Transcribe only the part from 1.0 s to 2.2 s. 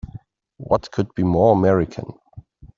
be more American!